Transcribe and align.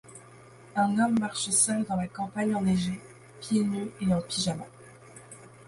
Un 0.75 0.97
homme 0.97 1.19
marche 1.19 1.51
seul 1.51 1.83
dans 1.83 1.95
la 1.95 2.07
campagne 2.07 2.55
enneigée, 2.55 2.99
pieds 3.39 3.63
nus 3.63 3.91
et 4.01 4.11
en 4.11 4.19
pyjama. 4.21 4.65